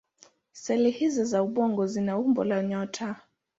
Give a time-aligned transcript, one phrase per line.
[0.53, 3.15] Seli hizO za ubongo zina umbo la nyota.